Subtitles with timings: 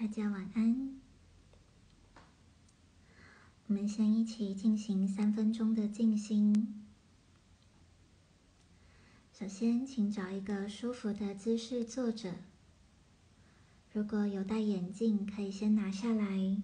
[0.00, 0.98] 大家晚安。
[3.66, 6.86] 我们先一起进行三分钟的静心。
[9.30, 12.36] 首先，请找一个舒服的姿势坐着。
[13.92, 16.62] 如果有戴眼镜，可以先拿下来。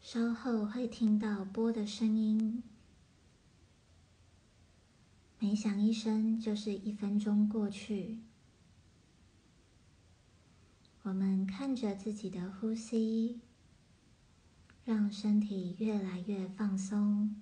[0.00, 2.64] 稍后会听到波的声音，
[5.44, 8.18] 每响一声就是一分钟过去。
[11.02, 13.42] 我们看着自己的呼吸，
[14.86, 17.36] 让身体越来越放松。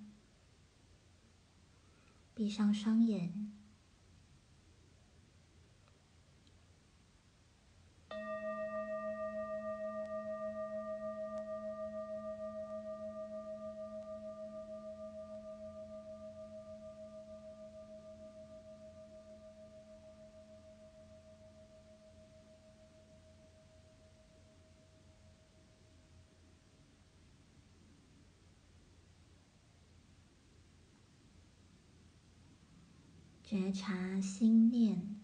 [2.34, 3.52] 闭上双眼。
[33.53, 35.20] 觉察心念，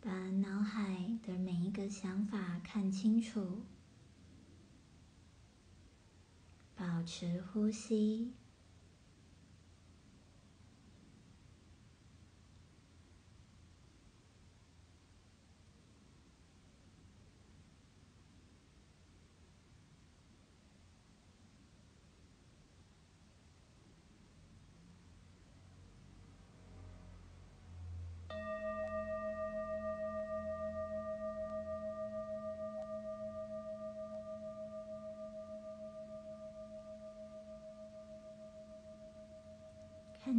[0.00, 3.66] 把脑海的每一个想法看清楚，
[6.74, 8.32] 保持呼吸。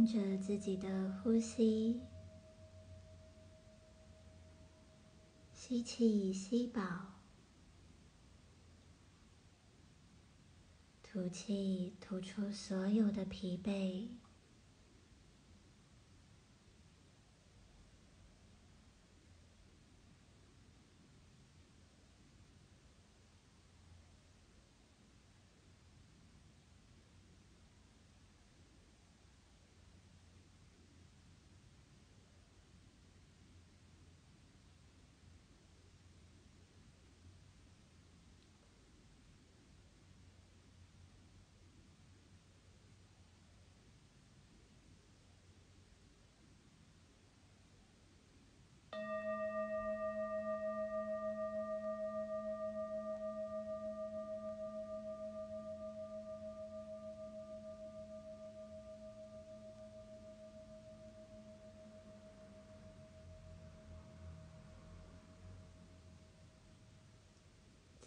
[0.06, 0.88] 着自己的
[1.22, 2.00] 呼吸，
[5.52, 6.82] 吸气吸饱，
[11.02, 14.25] 吐气吐出所有的疲惫。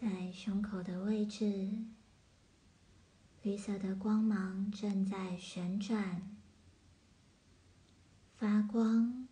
[0.02, 1.74] 在胸口的位置，
[3.42, 6.38] 绿色的光芒正在旋转、
[8.38, 9.28] 发光。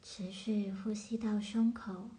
[0.00, 2.10] 持续呼吸到胸口。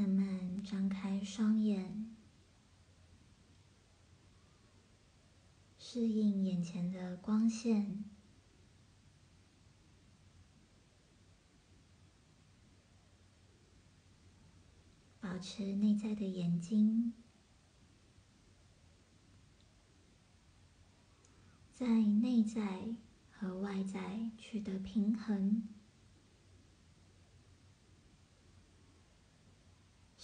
[0.00, 2.16] 慢慢张开双眼，
[5.78, 8.02] 适应眼前的光线，
[15.20, 17.12] 保持内在的眼睛，
[21.74, 22.96] 在内在
[23.30, 25.68] 和外在取得平衡。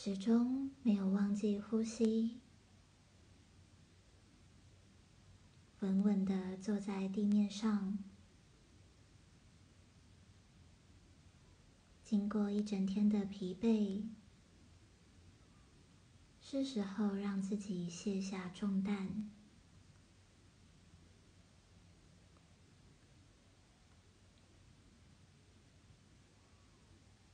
[0.07, 2.39] 始终没有忘记呼吸，
[5.81, 7.99] 稳稳的坐在地面上。
[12.05, 14.05] 经过一整天的疲惫，
[16.41, 19.29] 是时候让自己卸下重担。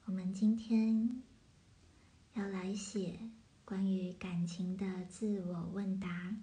[0.07, 1.23] 我们今天
[2.75, 3.31] 写
[3.65, 6.37] 关于感情的自我问答，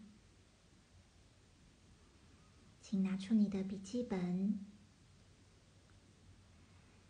[2.82, 4.60] 请拿出你的笔记本，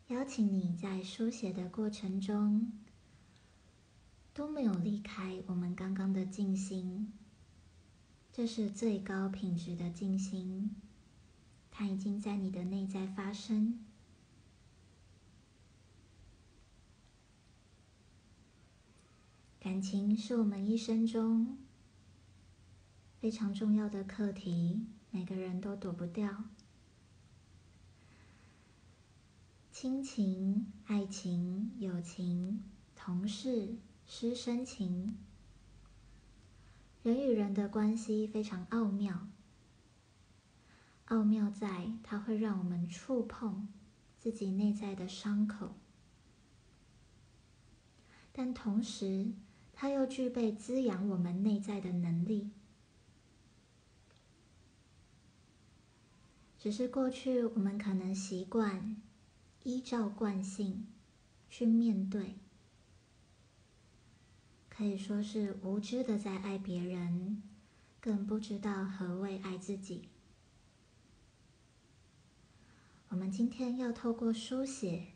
[0.08, 2.72] 邀请你在书写的过程中
[4.34, 7.14] 都没有离开我们刚刚的静心，
[8.32, 10.76] 这是最高品质的静心，
[11.70, 13.86] 它已经在你的内在发生。
[19.62, 21.58] 感情是我们一生中
[23.20, 26.46] 非常重要的课题，每个人都躲不掉。
[29.70, 32.64] 亲情、爱情、友情、
[32.96, 33.76] 同事、
[34.08, 35.18] 师生情，
[37.04, 39.28] 人与人的关系非常奥妙。
[41.08, 43.68] 奥妙在它会让我们触碰
[44.18, 45.76] 自己内在的伤口，
[48.32, 49.34] 但同时。
[49.82, 52.50] 它又具备滋养我们内在的能力，
[56.58, 59.02] 只是过去我们可能习惯
[59.64, 60.86] 依照惯性
[61.50, 62.36] 去面对，
[64.68, 67.42] 可以说是无知的在爱别人，
[68.02, 70.10] 更不知道何谓爱自己。
[73.08, 75.14] 我们今天要透过书写，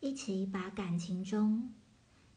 [0.00, 1.74] 一起把感情中。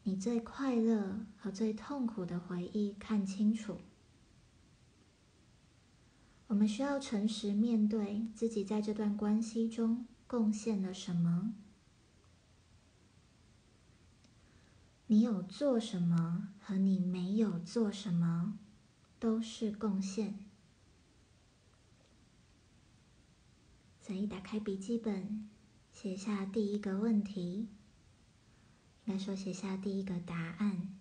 [0.08, 3.76] 你最快乐和最痛苦的回忆看清楚。
[6.46, 11.52] 我们需要诚实面对自己在这段关系中贡献了什么。
[15.08, 18.58] 你有做什么和你没有做什么，
[19.20, 20.38] 都是贡献。
[24.00, 25.50] 所以，打开笔记本，
[25.92, 27.68] 写下第一个问题。
[29.08, 30.94] 应该说，写下第一个答案。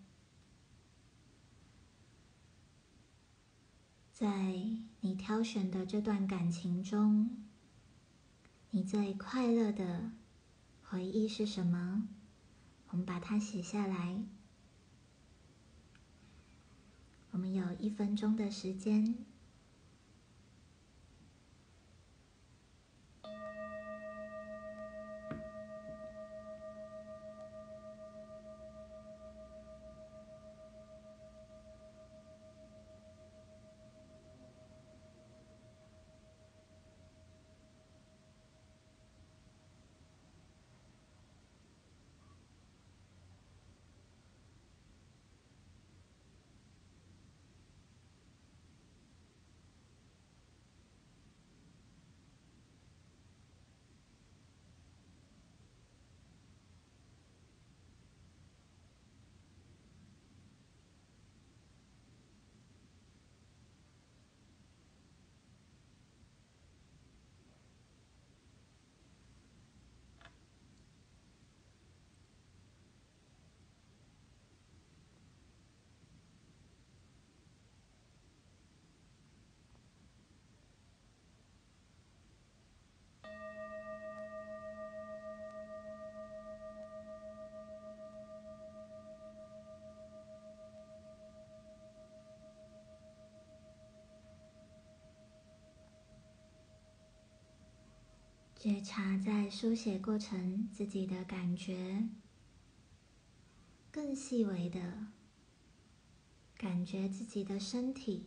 [4.13, 4.53] 在
[5.01, 7.43] 你挑选的这段感情中，
[8.71, 10.13] 你最快乐的
[10.83, 12.07] 回忆是什么？
[12.91, 14.23] 我们把它写下来。
[17.31, 19.17] 我们有一分钟的时间。
[98.69, 102.09] 觉察在书写过程自己的感觉，
[103.89, 105.07] 更细微的
[106.57, 108.25] 感觉自己的身体，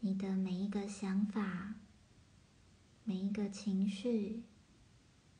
[0.00, 1.76] 你的每一个想法，
[3.04, 4.42] 每一个情绪，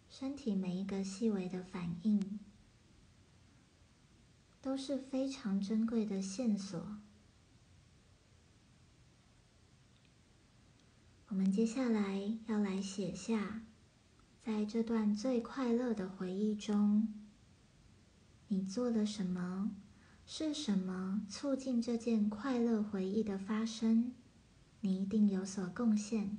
[0.09, 2.38] 身体每一个细微的反应，
[4.62, 7.00] 都是非常珍贵的线索。
[11.28, 13.62] 我们接下来要来写下，
[14.42, 17.06] 在这段最快乐的回忆中，
[18.49, 19.73] 你做了什么？
[20.25, 24.12] 是什么促进这件快乐回忆的发生？
[24.80, 26.38] 你一定有所贡献。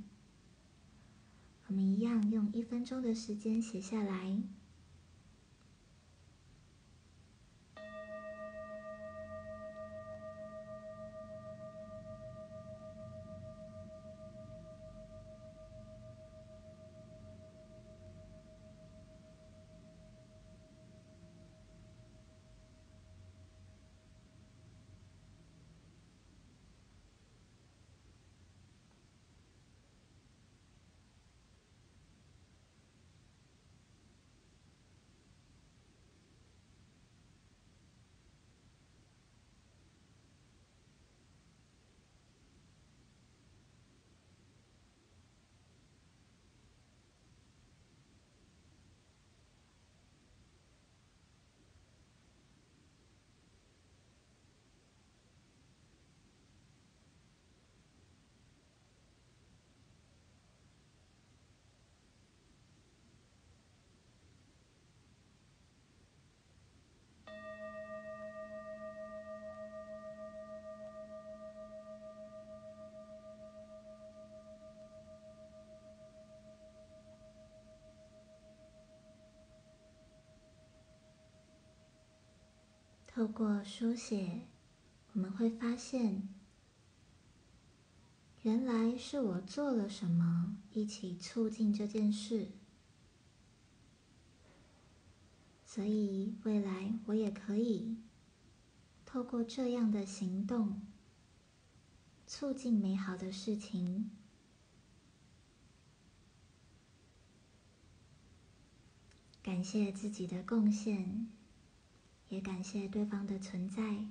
[1.67, 4.41] 我们一样用一分钟的时间写下来。
[83.20, 84.48] 透过书写，
[85.12, 86.30] 我们会发现，
[88.44, 92.48] 原来是我做了什么，一起促进这件事。
[95.66, 97.98] 所以，未来我也可以
[99.06, 100.82] 透过这样的行动，
[102.26, 104.10] 促进美好的事情。
[109.44, 111.28] 感谢自己的贡献，
[112.30, 114.06] 也感谢对方的存在。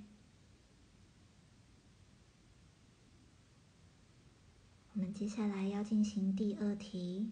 [4.93, 7.31] 我们接下来要进行第二题。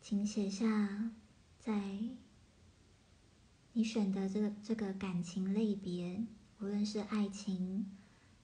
[0.00, 1.12] 请写下，
[1.58, 2.00] 在
[3.74, 6.26] 你选的这个这个感情类别，
[6.58, 7.96] 无论是爱情、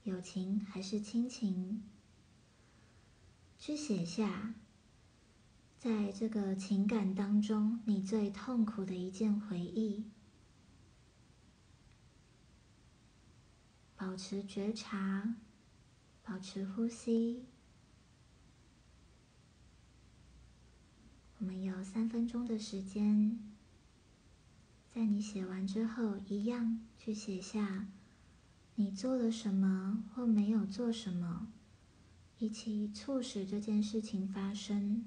[0.05, 1.83] 友情还是亲情，
[3.59, 4.55] 去写下，
[5.87, 10.03] 在这个情感当中你最痛苦的一件回忆。
[13.95, 15.37] 保持觉察，
[16.25, 17.45] 保持呼吸。
[21.39, 23.39] 我们有三分钟的时间，
[24.93, 27.87] 在你写完之后，一样去写下
[28.75, 31.53] 你做了什么或没有做什么，
[32.41, 35.07] 一起促使这件事情发生。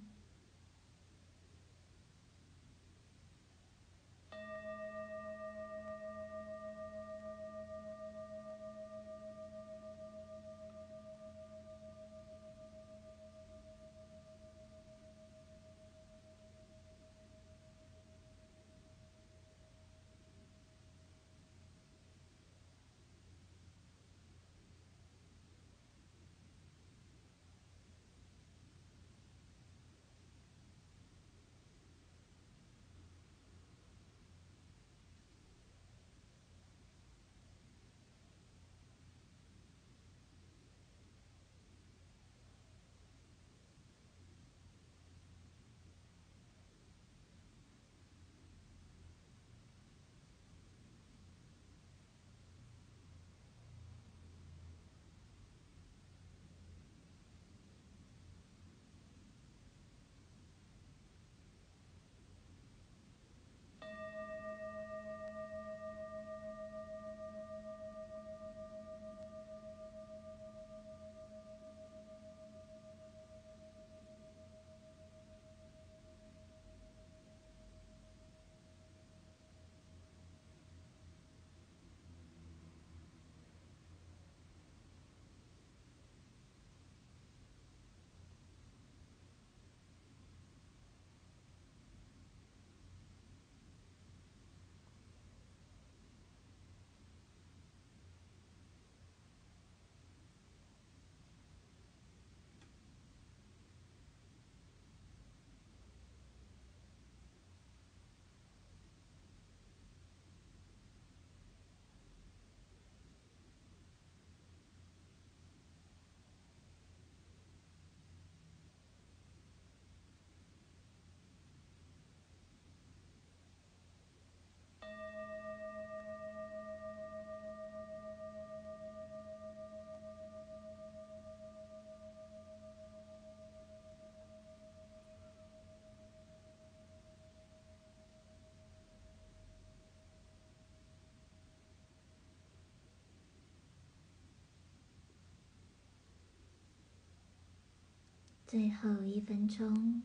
[148.49, 150.01] 最后一分钟，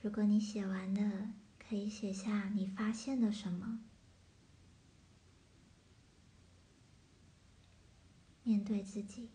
[0.00, 3.78] 如果你写完了，可以写下你发现了什么。
[8.42, 9.30] 面对自己。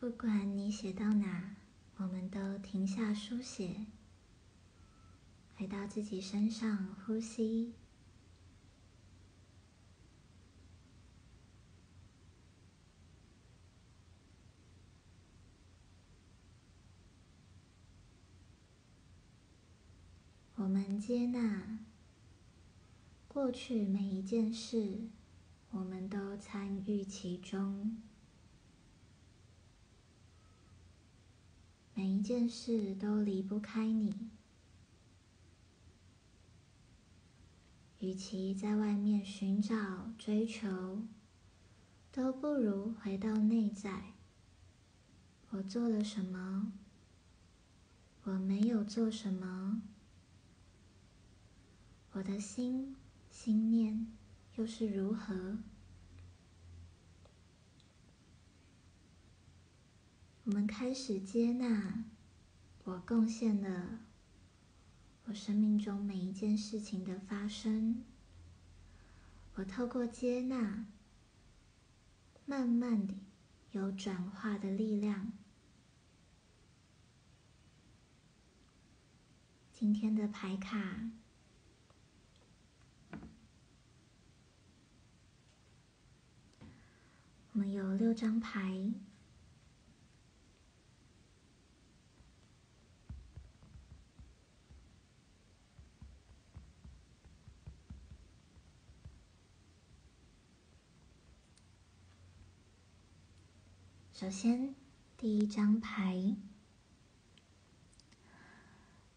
[0.00, 1.56] 不管你写到哪
[1.98, 3.84] 我们都停下书写
[5.54, 7.74] 回到自己身上呼吸。
[20.54, 21.78] 我们接纳
[23.28, 25.10] 过去每一件事
[25.72, 28.09] 我们都参与其中。
[32.00, 34.30] 每一件事都离不开你。
[37.98, 41.02] 与其在外面寻找、追求，
[42.10, 44.14] 都不如回到内在。
[45.50, 46.72] 我做了什么？
[48.22, 49.82] 我没有做什么？
[52.12, 52.96] 我的心、
[53.30, 54.06] 心念
[54.54, 55.58] 又是如何？
[60.50, 62.06] 我们开始接纳，
[62.82, 64.00] 我贡献了
[65.26, 68.02] 我生命中每一件事情的发生。
[69.54, 70.86] 我透过接纳，
[72.46, 73.14] 慢慢的
[73.70, 75.30] 有转化的力量。
[79.70, 81.12] 今天的牌卡，
[87.52, 88.92] 我们有六张牌。
[104.20, 104.74] 首先，
[105.16, 106.36] 第一张牌，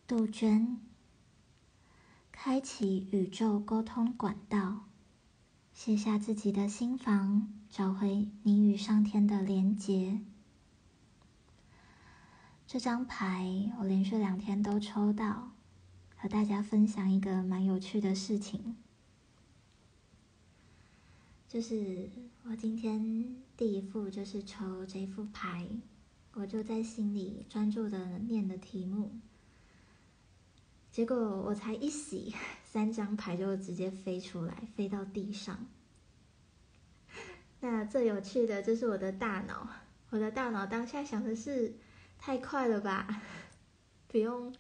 [0.07, 0.77] 杜鹃，
[2.31, 4.85] 开启宇宙沟通管道，
[5.73, 10.21] 卸下自己的心房，找回你与上天的连结。
[12.65, 15.51] 这张牌我连续两天都抽到，
[16.15, 18.77] 和大家分享一个蛮有趣的事情。
[21.53, 22.09] 就是
[22.45, 25.67] 我今天第一副就是抽这副牌，
[26.33, 29.11] 我就在心里专注的念的题目，
[30.91, 32.33] 结果我才一洗，
[32.65, 35.67] 三张牌就直接飞出来，飞到地上。
[37.59, 39.69] 那最有趣的就是我的大脑，
[40.09, 41.75] 我的大脑当下想的是，
[42.17, 43.21] 太快了吧，
[44.07, 44.51] 不用，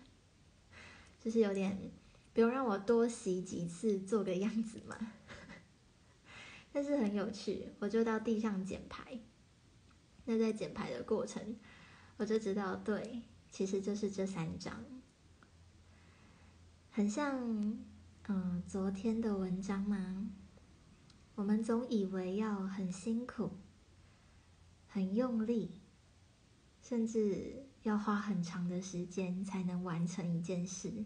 [1.19, 1.75] 就是有点，
[2.35, 4.95] 不用让我多洗几次做个样子嘛。
[6.73, 9.19] 但是很有趣，我就到地上捡牌。
[10.25, 11.55] 那在捡牌的过程，
[12.17, 14.83] 我就知道，对，其实就是这三张，
[16.89, 17.77] 很像，
[18.27, 20.29] 嗯，昨天的文章吗？
[21.35, 23.51] 我们总以为要很辛苦、
[24.87, 25.81] 很用力，
[26.81, 31.05] 甚至要花很长的时间才能完成一件事，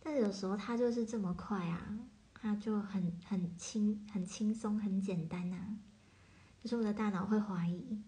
[0.00, 1.98] 但有时候它就是这么快啊。
[2.46, 5.78] 那就很很轻、很轻松、很简单呐，
[6.62, 8.02] 就是我的大脑会怀疑，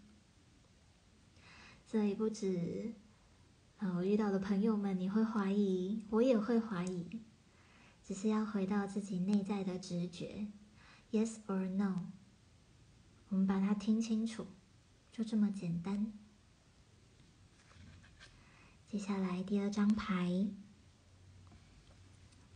[1.86, 2.92] 所以不止，
[3.78, 7.22] 呃，我遇到的朋友们，你会怀疑，我也会怀疑，
[8.04, 10.48] 只是要回到自己内在的直觉
[11.12, 12.12] ，yes or no，
[13.30, 14.46] 我们把它听清楚，
[15.10, 16.12] 就这么简单。
[18.86, 20.48] 接下来第二张牌，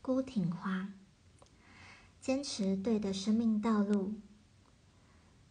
[0.03, 0.93] 孤挺花。
[2.21, 4.13] 坚持对的生命道路，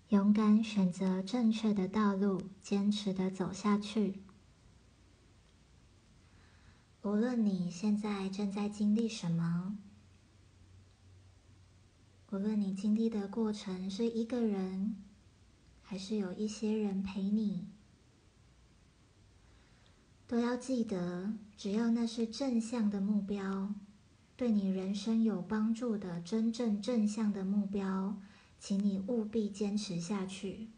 [0.10, 4.22] 勇敢选择正确的道路，坚持的走下去。
[7.02, 9.78] 无论你现在正在经历什么，
[12.32, 14.96] 无论你经历的过程是一个人，
[15.82, 17.68] 还是有一些人陪你，
[20.28, 23.74] 都要记得，只要那是正向的目标。
[24.40, 28.16] 对你人生有帮助的真正正向的目标，
[28.58, 30.70] 请你务必坚持下去。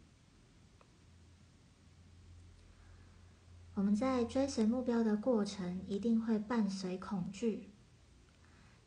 [3.76, 7.70] 我们在追随目标的过程，一定会伴随恐惧，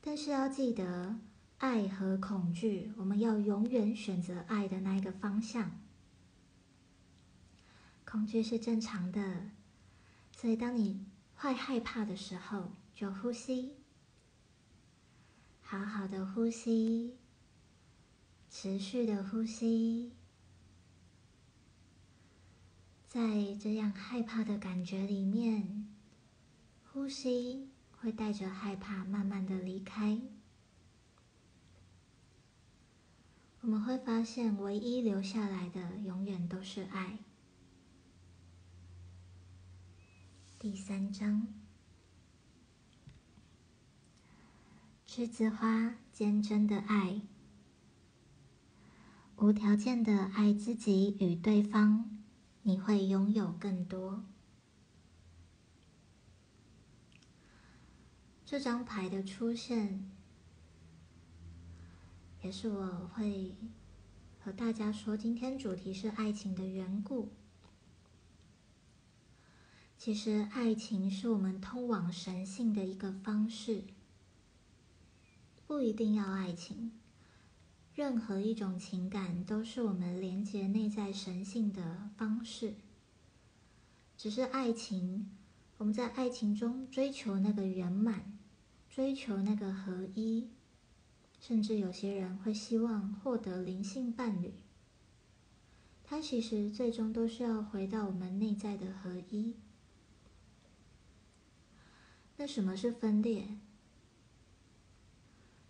[0.01, 1.21] 但是要记得，
[1.59, 5.71] 爱和恐惧，我们要永远选择爱的那一个方向。
[8.05, 9.51] 恐惧是正常的，
[10.37, 11.07] 所以当你
[11.37, 13.77] 会害怕的时候，就呼吸。
[15.75, 17.17] 好好的呼吸，
[18.49, 20.13] 持续的呼吸，
[23.09, 25.93] 在这样害怕的感觉里面，
[26.93, 30.21] 呼吸会带着害怕慢慢的离开。
[33.63, 37.19] 我们会发现，唯一留下来的永远都是爱。
[40.61, 41.54] 第三章。
[45.17, 47.21] 栀子花，坚贞的爱，
[49.37, 52.19] 无条件的爱自己与对方，
[52.63, 54.25] 你会拥有更多。
[58.45, 60.11] 这张牌的出现，
[62.43, 63.55] 也是我会
[64.41, 67.29] 和大家说今天主题是爱情的缘故。
[69.97, 73.85] 其实，爱情是我们通往神性的一个方式，
[75.67, 76.93] 不一定要爱情，
[77.95, 82.75] 任何一种情感都是我们连接内在神性的方式。
[84.17, 85.31] 只是爱情，
[85.79, 88.39] 我们在爱情中追求那个圆满，
[88.89, 90.49] 追求那个合一，
[91.41, 94.55] 甚至有些人会希望获得灵性伴侣。
[96.05, 99.55] 它其实最终都是要回到我们内在的合一。
[102.37, 103.59] 那什么是分裂？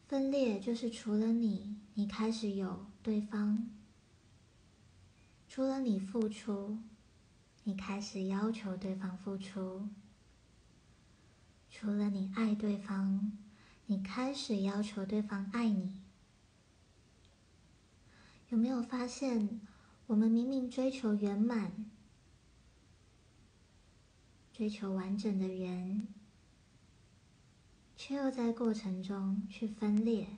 [0.06, 3.70] 分裂就是除了你，你开始有对方；
[5.48, 6.78] 除了你付出，
[7.64, 9.88] 你开始要求对方付出；
[11.70, 13.32] 除了你爱对方，
[13.86, 16.02] 你开始要求对方爱你。
[18.50, 19.60] 有没有发现，
[20.06, 21.90] 我们明明追求圆满、
[24.52, 26.06] 追求完整的人？
[28.06, 30.28] 却又在过程中去分裂，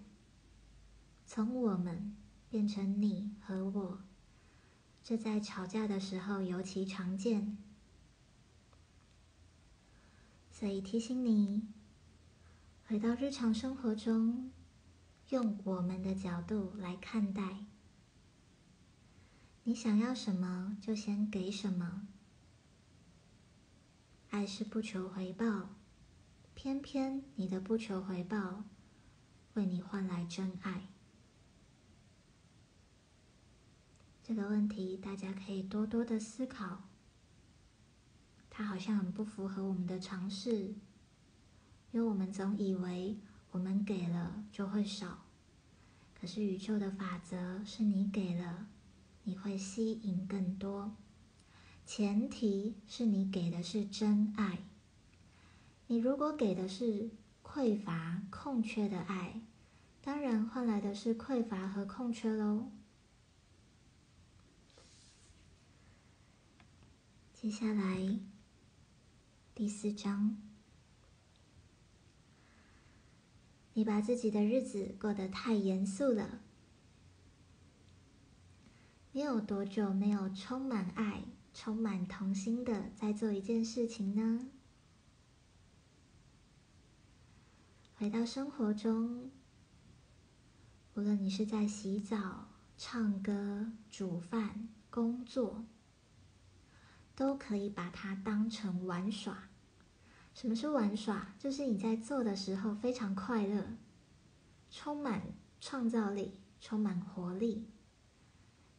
[1.26, 2.14] 从我们
[2.48, 3.98] 变成你和我，
[5.02, 7.58] 这在吵架的时候尤其常见。
[10.52, 11.66] 所以提醒你，
[12.86, 14.52] 回到日常生活中，
[15.30, 17.64] 用我们的角度来看待。
[19.64, 22.06] 你想要什么，就先给什么。
[24.30, 25.75] 爱是不求回报。
[26.66, 28.64] 偏偏你的不求回报，
[29.54, 30.88] 为你换来真爱。
[34.20, 36.88] 这个问题大家可以多多的思考。
[38.50, 40.74] 它好像很不符合我们的常识，
[41.92, 43.16] 因为我们总以为
[43.52, 45.22] 我们给了就会少，
[46.20, 48.66] 可是宇宙的法则是你给了，
[49.22, 50.96] 你会吸引更多，
[51.84, 54.64] 前提是你给的是真爱。
[55.88, 57.10] 你如果给的是
[57.44, 59.40] 匮乏、空缺的爱，
[60.02, 62.72] 当然换来的是匮乏和空缺喽。
[67.32, 68.18] 接下来
[69.54, 70.36] 第四章，
[73.74, 76.40] 你把自己的日子过得太严肃了。
[79.12, 81.22] 你有多久没有充满爱、
[81.54, 84.50] 充满童心的在做一件事情呢？
[87.98, 89.30] 回到生活中，
[90.92, 95.64] 无论你是在洗澡、唱歌、煮饭、工作，
[97.14, 99.48] 都可以把它当成玩耍。
[100.34, 101.34] 什么是玩耍？
[101.38, 103.78] 就是你在做的时候非常快乐，
[104.70, 105.22] 充满
[105.58, 107.64] 创造力，充满活力，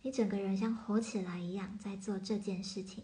[0.04, 3.04] 你整个人像活起来一样在做这件事情。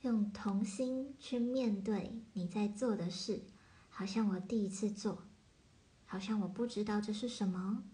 [0.00, 3.42] 用童心去面对你在做的事。
[4.00, 5.24] 好像我第一次做，
[6.06, 7.84] 好像我不知道这是什么。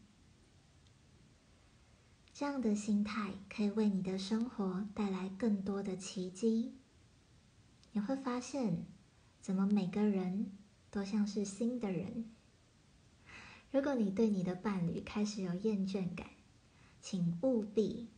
[2.32, 6.76] 这样的心态可以为你的生活带来更多的奇迹。
[7.90, 8.86] 你会发现，
[9.40, 10.52] 怎么每个人
[10.92, 12.30] 都像是新的人。
[13.72, 16.28] 如果你对你的伴侣开始有厌倦感，
[17.00, 18.10] 请务必、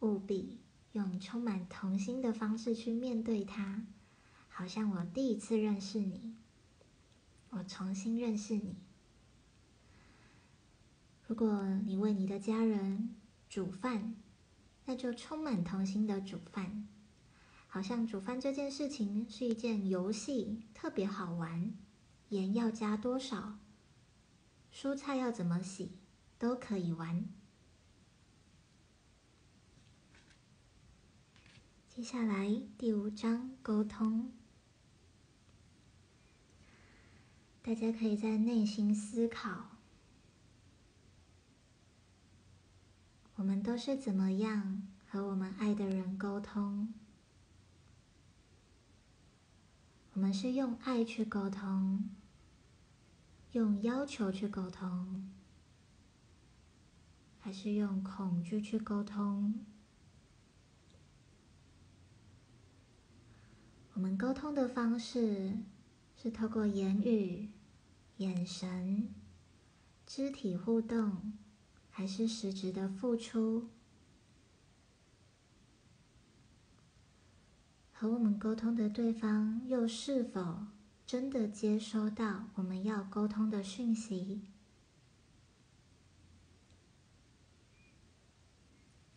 [0.00, 0.60] 务必
[0.92, 3.86] 用充满童心的方式去面对他，
[4.48, 6.36] 好像我第一次认识你。
[7.56, 8.76] 我重新认识你。
[11.26, 13.14] 如果你为你的家人
[13.48, 14.16] 煮饭，
[14.86, 16.88] 那就充满童心的煮饭，
[17.68, 21.72] 好像煮饭这件事情是一件游戏，特别好玩。
[22.30, 23.58] 盐要加多少，
[24.72, 25.92] 蔬菜要怎么洗，
[26.38, 27.28] 都可以玩。
[31.88, 34.32] 接下来第五章沟通。
[37.66, 39.70] 大家可以在内心思考：
[43.36, 46.92] 我们都是怎么样和我们爱的人沟通？
[50.12, 52.10] 我们是用爱去沟通，
[53.52, 55.32] 用要求去沟通，
[57.40, 59.64] 还是用恐惧去沟通？
[63.94, 65.56] 我们沟通的方式
[66.14, 67.48] 是透过言语。
[68.18, 69.12] 眼神、
[70.06, 71.32] 肢体互动，
[71.90, 73.68] 还是实质的付出，
[77.92, 80.66] 和我们沟通的对方又是否
[81.06, 84.42] 真的接收到我们要沟通的讯息。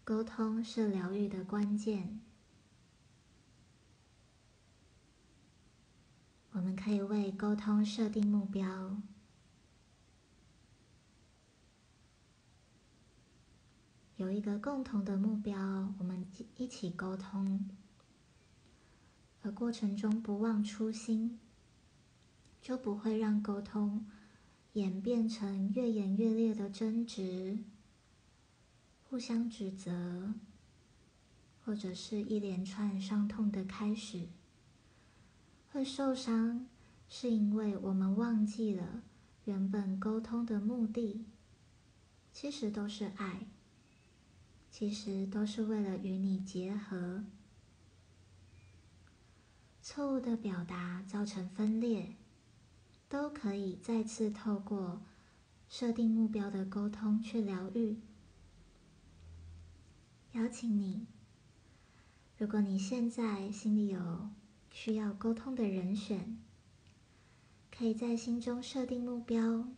[0.03, 2.21] 沟通是疗愈的关键。
[6.57, 8.99] 我们可以为沟通设定目标，
[14.15, 17.69] 有一个共同的目标，我们一起沟通。
[19.43, 21.39] 而过程中不忘初心，
[22.59, 24.07] 就不会让沟通
[24.73, 27.59] 演变成越演越烈的争执、
[29.07, 30.33] 互相指责，
[31.63, 34.27] 或者是一连串伤痛的开始。
[35.77, 36.65] 会受伤，
[37.07, 39.03] 是因为我们忘记了
[39.45, 41.23] 原本沟通的目的，
[42.33, 43.45] 其实都是爱，
[44.71, 47.23] 其实都是为了与你结合。
[49.83, 52.15] 错误的表达造成分裂，
[53.07, 55.03] 都可以再次透过
[55.69, 57.99] 设定目标的沟通去疗愈。
[60.31, 61.05] 邀请你，
[62.35, 64.31] 如果你现在心里有。
[64.79, 66.37] 需要沟通的人选，
[67.71, 69.69] 可以在心中设定目标，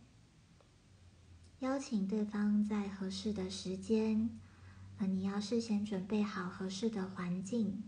[1.60, 4.28] 邀请对方在合适的时间，
[4.98, 7.82] 而你要事先准备好合适的环境，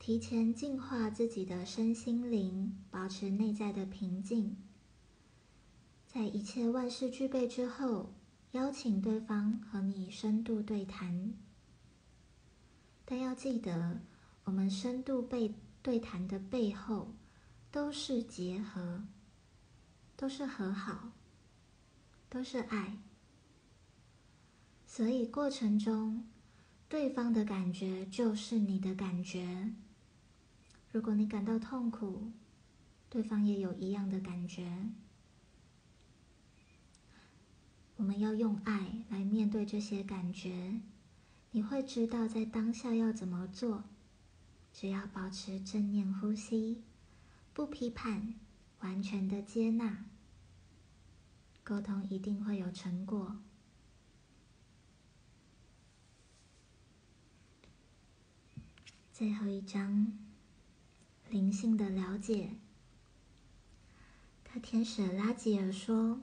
[0.00, 4.56] 提前净化自己的身心灵，保持内在的平静。
[6.08, 8.12] 在一切万事俱备之后，
[8.50, 11.34] 邀请对方和你深度对谈，
[13.04, 14.00] 但要记得。
[14.44, 17.14] 我们深度被对谈的背后，
[17.70, 19.04] 都是结合，
[20.16, 21.12] 都是和好，
[22.28, 22.98] 都是爱。
[24.86, 26.24] 所以过程中，
[26.88, 29.72] 对方的感觉就是你的感觉。
[30.92, 32.30] 如果你感到痛苦，
[33.10, 34.90] 对方也有一样的感觉。
[37.96, 40.80] 我们要用爱来面对这些感觉，
[41.50, 43.84] 你会知道在当下要怎么做。
[44.74, 46.82] 只要保持正念呼吸，
[47.52, 48.34] 不批判，
[48.80, 50.04] 完全的接纳，
[51.62, 53.36] 沟通一定会有成果。
[59.12, 60.18] 最后一章，
[61.30, 62.56] 灵性的了解。
[64.42, 66.20] 大天使拉吉尔说：“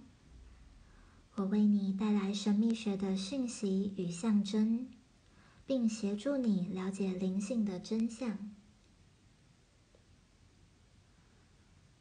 [1.36, 4.90] 我为你带来神秘学的讯息与象征。”
[5.72, 8.52] 并协助你了解灵性的真相。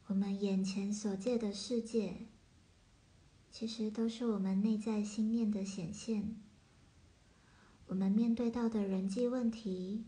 [0.07, 2.27] 我们眼前所见的世界，
[3.49, 6.35] 其实都是我们内在心念的显现。
[7.87, 10.03] 我们面对到的人际问题，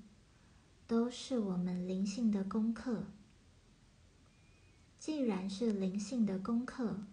[0.85, 3.05] 都是我们灵性的功课。
[4.99, 7.05] 既然是灵性的功课，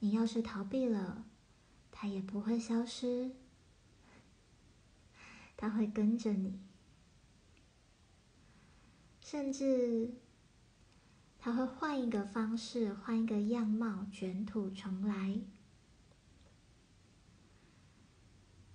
[0.00, 1.24] 你要是逃避了，
[1.92, 3.36] 它也不会消失。
[5.56, 6.58] 他会跟着你，
[9.20, 10.10] 甚至
[11.38, 15.40] 他会换一个方式，换一个样貌，卷土重来。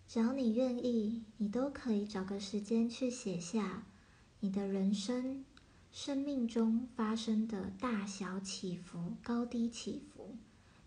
[0.07, 3.85] 只要你愿意，你都可以找个时间去写下
[4.39, 5.45] 你的人生、
[5.91, 10.35] 生命中发生的大小起伏、高低起伏，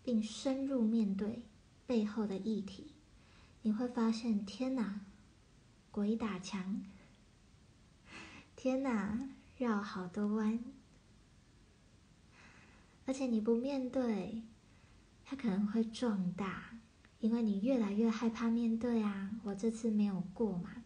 [0.03, 1.41] 并深入面对
[1.87, 2.91] 背后的议题。
[3.61, 5.05] 你会发现，天哪！
[5.93, 6.81] 鬼打墙！
[8.55, 9.29] 天哪，
[9.59, 10.59] 绕好多弯，
[13.05, 14.41] 而且你不面对，
[15.23, 16.79] 它可能会壮大，
[17.19, 19.29] 因为你越来越害怕面对啊！
[19.43, 20.77] 我这次没有过嘛，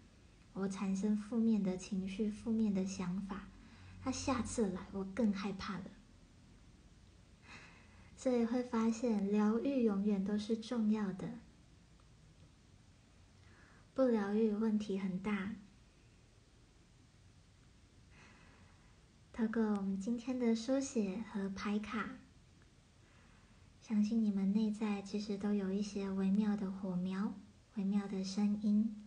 [0.51, 3.47] 我产生负面的情绪、负面的想法，
[4.03, 5.85] 他下次来我更害怕了。
[8.17, 11.29] 所以会发现，疗愈永远都是重要的。
[13.97, 15.55] 不疗愈问题很大。
[19.33, 22.19] 透过我们今天的书写和牌卡，
[23.81, 27.33] 相信你们内在其实都有一些微妙的火苗、
[27.73, 29.03] 微妙的声音。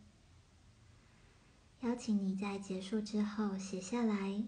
[1.83, 4.43] 邀请你在结束之后写下来，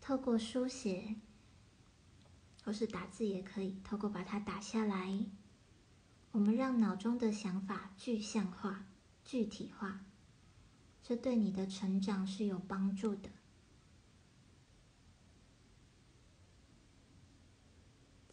[0.00, 1.16] 透过书写
[2.64, 5.26] 或是打字也可以，透过把它打下来。
[6.34, 8.86] 我们让脑中的想法具象化、
[9.24, 10.04] 具体化，
[11.00, 13.30] 这对你的成长是有帮助的。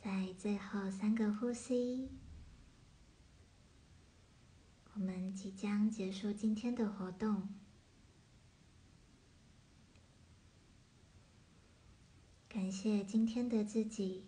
[0.02, 2.10] 在最后三个呼吸，
[4.96, 7.50] 我们即将结束今天的活动。
[12.50, 14.26] 感谢今天的自己，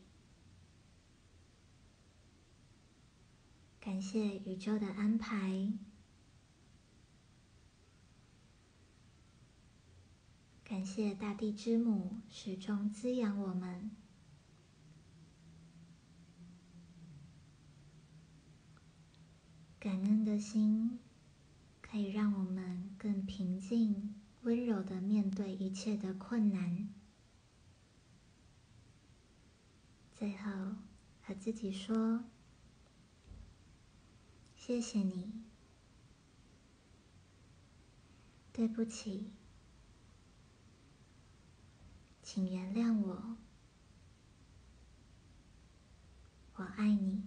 [3.93, 5.71] 感谢宇宙的安排，
[10.63, 13.91] 感谢大地之母始终滋养我们。
[19.79, 20.97] 感恩的心
[21.79, 26.89] 可以让我们更平静、温柔的面对一切的困难。
[30.15, 30.77] 最后，
[31.21, 32.23] 和自己说
[34.65, 35.30] ：“谢谢你，
[38.54, 39.30] 对不起，
[42.21, 43.36] 请原谅我，
[46.56, 47.23] 我爱你。”